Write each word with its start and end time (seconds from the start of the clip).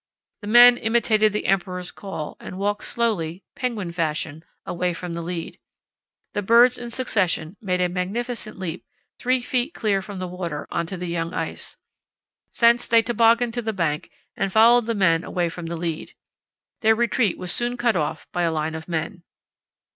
The 0.41 0.47
men 0.47 0.77
imitated 0.77 1.31
the 1.31 1.45
emperor's 1.45 1.91
call 1.91 2.35
and 2.39 2.57
walked 2.57 2.85
slowly, 2.85 3.43
penguin 3.55 3.91
fashion, 3.91 4.43
away 4.65 4.95
from 4.95 5.13
the 5.13 5.21
lead. 5.21 5.59
The 6.33 6.41
birds 6.41 6.79
in 6.79 6.89
succession 6.89 7.55
made 7.61 7.81
a 7.81 7.87
magnificent 7.87 8.57
leap 8.57 8.83
3 9.19 9.43
ft. 9.43 9.75
clear 9.75 10.01
from 10.01 10.17
the 10.17 10.27
water 10.27 10.67
on 10.71 10.87
to 10.87 10.97
the 10.97 11.05
young 11.05 11.35
ice. 11.35 11.77
Thence 12.57 12.87
they 12.87 13.03
tobogganed 13.03 13.53
to 13.53 13.61
the 13.61 13.73
bank 13.73 14.09
and 14.35 14.51
followed 14.51 14.87
the 14.87 14.95
men 14.95 15.23
away 15.23 15.49
from 15.49 15.67
the 15.67 15.77
lead. 15.77 16.15
Their 16.79 16.95
retreat 16.95 17.37
was 17.37 17.51
soon 17.51 17.77
cut 17.77 17.95
off 17.95 18.25
by 18.31 18.41
a 18.41 18.51
line 18.51 18.73
of 18.73 18.87
men. 18.87 19.21